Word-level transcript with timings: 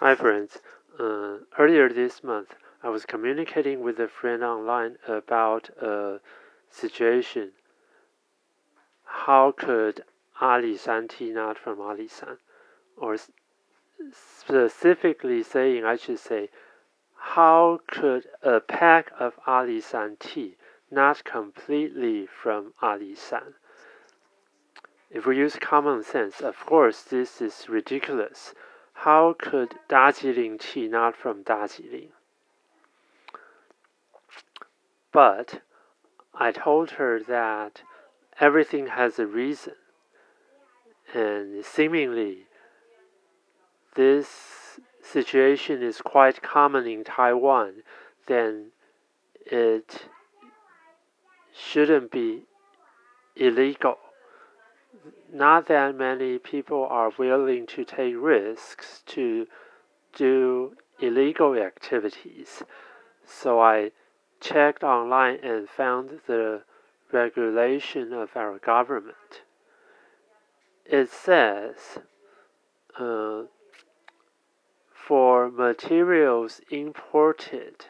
Hi, 0.00 0.14
friends. 0.14 0.58
Uh, 1.00 1.38
earlier 1.58 1.88
this 1.88 2.22
month, 2.22 2.54
I 2.82 2.90
was 2.90 3.06
communicating 3.06 3.80
with 3.80 3.98
a 3.98 4.08
friend 4.08 4.44
online 4.44 4.98
about 5.08 5.70
a 5.80 6.20
situation. 6.68 7.52
How 9.04 9.52
could 9.52 10.04
Alishan 10.38 11.08
tea 11.08 11.30
not 11.30 11.56
from 11.56 11.78
Alishan? 11.78 12.36
Or 12.98 13.16
specifically 14.12 15.42
saying, 15.42 15.86
I 15.86 15.96
should 15.96 16.18
say, 16.18 16.50
how 17.16 17.80
could 17.88 18.26
a 18.42 18.60
pack 18.60 19.10
of 19.18 19.32
Alishan 19.46 20.18
tea 20.18 20.56
not 20.90 21.24
completely 21.24 22.26
from 22.26 22.74
Alishan? 22.82 23.54
If 25.10 25.24
we 25.24 25.38
use 25.38 25.56
common 25.58 26.02
sense, 26.02 26.42
of 26.42 26.66
course, 26.66 27.00
this 27.00 27.40
is 27.40 27.66
ridiculous. 27.70 28.52
How 29.00 29.34
could 29.38 29.78
Darjeeling 29.88 30.58
tea 30.58 30.88
not 30.88 31.16
from 31.16 31.42
Darjeeling? 31.42 32.12
But 35.12 35.60
I 36.34 36.50
told 36.50 36.92
her 36.92 37.20
that 37.20 37.82
everything 38.40 38.88
has 38.88 39.18
a 39.18 39.26
reason, 39.26 39.74
and 41.14 41.64
seemingly 41.64 42.46
this 43.94 44.80
situation 45.02 45.82
is 45.82 46.00
quite 46.00 46.42
common 46.42 46.86
in 46.86 47.04
Taiwan, 47.04 47.82
then 48.26 48.72
it 49.44 50.06
shouldn't 51.54 52.10
be 52.10 52.44
illegal 53.36 53.98
not 55.32 55.66
that 55.68 55.96
many 55.96 56.38
people 56.38 56.86
are 56.90 57.12
willing 57.18 57.66
to 57.66 57.84
take 57.84 58.14
risks 58.16 59.02
to 59.06 59.46
do 60.14 60.76
illegal 61.00 61.54
activities. 61.54 62.62
So 63.24 63.60
I 63.60 63.90
checked 64.40 64.82
online 64.82 65.38
and 65.42 65.68
found 65.68 66.20
the 66.26 66.62
regulation 67.12 68.12
of 68.12 68.30
our 68.36 68.58
government. 68.58 69.42
It 70.84 71.10
says 71.10 71.98
uh, 72.98 73.42
for 74.92 75.50
materials 75.50 76.60
imported, 76.70 77.86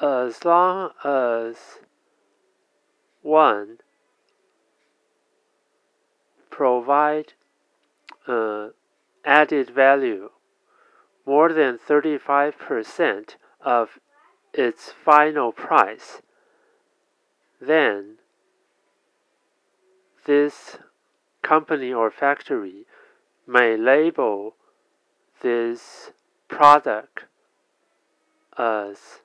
as 0.00 0.44
long 0.44 0.90
as 1.04 1.56
one 3.22 3.78
provide 6.60 7.32
uh, 8.28 8.68
added 9.24 9.70
value 9.70 10.28
more 11.24 11.54
than 11.54 11.78
35% 11.78 13.36
of 13.62 13.98
its 14.52 14.92
final 14.92 15.52
price, 15.52 16.20
then 17.58 18.16
this 20.26 20.76
company 21.40 21.90
or 21.90 22.10
factory 22.10 22.84
may 23.46 23.74
label 23.74 24.54
this 25.40 26.10
product 26.46 27.24
as 28.58 29.20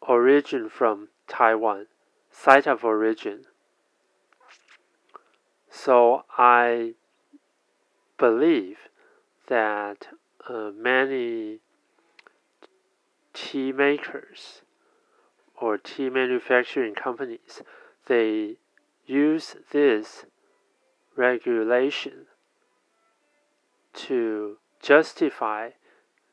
origin 0.00 0.68
from 0.68 1.08
Taiwan, 1.26 1.86
site 2.30 2.68
of 2.68 2.84
origin. 2.84 3.46
So 5.82 6.24
I 6.36 6.92
believe 8.18 8.76
that 9.48 10.08
uh, 10.46 10.72
many 10.76 11.60
tea 13.32 13.72
makers 13.72 14.60
or 15.58 15.78
tea 15.78 16.10
manufacturing 16.10 16.94
companies 16.94 17.62
they 18.08 18.56
use 19.06 19.56
this 19.72 20.26
regulation 21.16 22.26
to 23.94 24.58
justify 24.82 25.70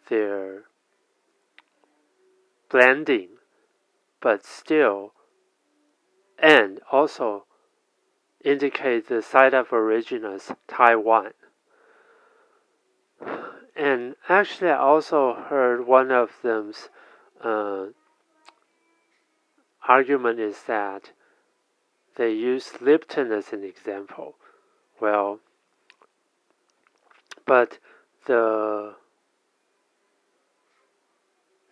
their 0.10 0.64
blending 2.70 3.30
but 4.20 4.46
still 4.46 5.14
and 6.38 6.82
also 6.92 7.47
indicate 8.44 9.08
the 9.08 9.22
site 9.22 9.54
of 9.54 9.72
origin 9.72 10.24
as 10.26 10.52
Taiwan. 10.68 11.32
And 13.76 14.16
actually, 14.28 14.72
I 14.72 14.78
also 14.78 15.34
heard 15.34 15.86
one 15.86 16.12
of 16.12 16.32
them's 16.42 16.90
uh, 17.44 17.88
argument 19.88 20.40
is 20.40 20.64
that 20.68 21.12
they 22.16 22.32
use 22.32 22.82
Lipton 22.82 23.32
as 23.32 23.54
an 23.54 23.64
example. 23.64 24.36
Well, 25.00 25.40
but 27.46 27.78
the 28.26 28.96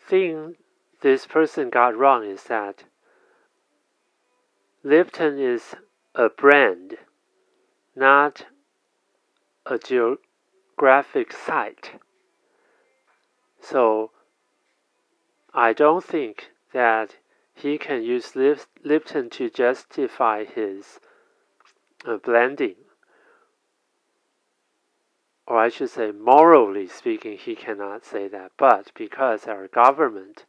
thing 0.07 0.55
this 1.01 1.25
person 1.25 1.69
got 1.69 1.97
wrong 1.97 2.23
is 2.23 2.43
that 2.43 2.83
Lipton 4.83 5.39
is 5.39 5.75
a 6.17 6.29
brand, 6.29 6.97
not 7.93 8.45
a 9.65 9.77
geographic 9.77 11.33
site. 11.33 11.99
So 13.59 14.11
I 15.53 15.73
don't 15.73 16.03
think 16.03 16.51
that 16.71 17.17
he 17.53 17.77
can 17.77 18.01
use 18.03 18.33
Lipton 18.35 19.29
to 19.31 19.49
justify 19.49 20.45
his 20.45 20.99
uh, 22.05 22.17
blending. 22.17 22.75
Or 25.47 25.57
I 25.59 25.69
should 25.69 25.89
say, 25.89 26.11
morally 26.11 26.87
speaking, 26.87 27.37
he 27.37 27.55
cannot 27.55 28.05
say 28.05 28.27
that. 28.29 28.53
But 28.57 28.91
because 28.95 29.47
our 29.47 29.67
government 29.67 30.45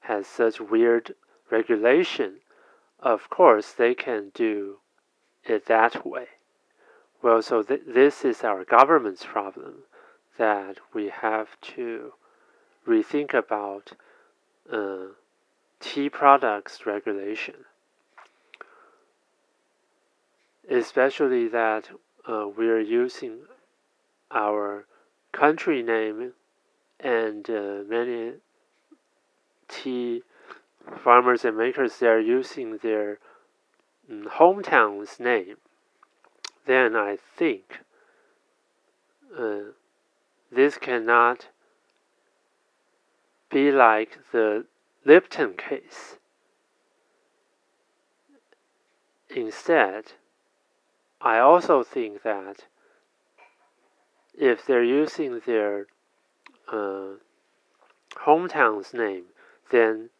has 0.00 0.26
such 0.26 0.60
weird 0.60 1.14
regulation, 1.50 2.40
of 2.98 3.30
course 3.30 3.72
they 3.72 3.94
can 3.94 4.30
do 4.34 4.78
it 5.46 5.66
that 5.66 6.06
way. 6.06 6.26
Well, 7.22 7.42
so 7.42 7.62
th 7.62 7.80
this 7.86 8.24
is 8.24 8.44
our 8.44 8.64
government's 8.64 9.24
problem 9.24 9.84
that 10.36 10.76
we 10.92 11.08
have 11.08 11.48
to 11.74 12.12
rethink 12.86 13.32
about 13.32 13.92
uh, 14.70 15.06
tea 15.80 16.08
products 16.08 16.86
regulation, 16.86 17.64
especially 20.68 21.48
that 21.48 21.90
uh, 22.26 22.46
we're 22.56 22.80
using 22.80 23.40
our 24.30 24.86
country 25.32 25.82
name 25.82 26.32
and 27.00 27.48
uh, 27.50 27.82
many 27.88 28.32
tea 29.68 30.22
farmers 31.02 31.44
and 31.44 31.56
makers 31.56 31.98
they 31.98 32.06
are 32.06 32.20
using 32.20 32.78
their 32.82 33.18
hometown's 34.10 35.18
name, 35.18 35.56
then 36.66 36.96
I 36.96 37.18
think 37.36 37.80
uh, 39.38 39.72
this 40.50 40.78
cannot 40.78 41.48
be 43.50 43.70
like 43.70 44.18
the 44.32 44.66
Lipton 45.04 45.54
case. 45.54 46.16
Instead, 49.34 50.12
I 51.20 51.38
also 51.38 51.82
think 51.82 52.22
that 52.22 52.64
if 54.36 54.66
they're 54.66 54.84
using 54.84 55.40
their 55.46 55.86
uh, 56.70 57.14
hometown's 58.24 58.92
name, 58.92 59.24
then 59.70 60.10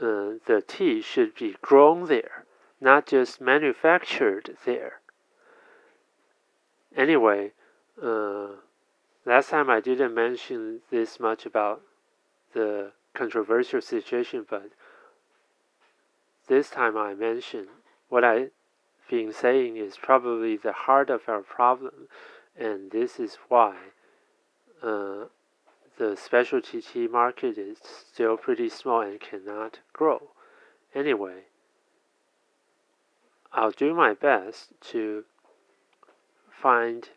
uh, 0.00 0.38
the 0.46 0.62
tea 0.66 1.02
should 1.02 1.34
be 1.34 1.56
grown 1.60 2.06
there 2.06 2.44
not 2.82 3.06
just 3.06 3.40
manufactured 3.40 4.56
there. 4.66 4.94
Anyway, 6.96 7.52
uh, 8.02 8.48
last 9.24 9.50
time 9.50 9.70
I 9.70 9.80
didn't 9.80 10.14
mention 10.14 10.80
this 10.90 11.20
much 11.20 11.46
about 11.46 11.82
the 12.54 12.90
controversial 13.14 13.80
situation, 13.80 14.44
but 14.50 14.70
this 16.48 16.70
time 16.70 16.96
I 16.96 17.14
mention 17.14 17.68
what 18.08 18.24
I've 18.24 18.50
been 19.08 19.32
saying 19.32 19.76
is 19.76 19.96
probably 19.96 20.56
the 20.56 20.72
heart 20.72 21.08
of 21.08 21.22
our 21.28 21.42
problem, 21.42 22.08
and 22.58 22.90
this 22.90 23.20
is 23.20 23.38
why 23.48 23.76
uh, 24.82 25.26
the 25.98 26.16
specialty 26.16 26.82
tea 26.82 27.06
market 27.06 27.56
is 27.56 27.78
still 28.12 28.36
pretty 28.36 28.68
small 28.68 29.02
and 29.02 29.20
cannot 29.20 29.78
grow. 29.92 30.30
Anyway, 30.96 31.44
I'll 33.54 33.70
do 33.70 33.92
my 33.94 34.14
best 34.14 34.72
to 34.92 35.24
find 36.50 37.08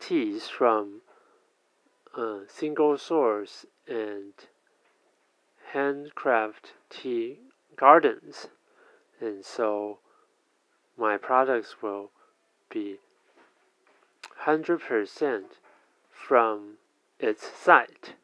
teas 0.00 0.48
from 0.48 1.02
uh, 2.16 2.40
single 2.48 2.98
source 2.98 3.66
and 3.86 4.32
handcraft 5.72 6.72
tea 6.88 7.38
gardens, 7.76 8.48
and 9.20 9.44
so 9.44 9.98
my 10.98 11.16
products 11.16 11.76
will 11.80 12.10
be 12.68 12.96
100% 14.44 15.42
from 16.10 16.78
its 17.18 17.46
site. 17.46 18.14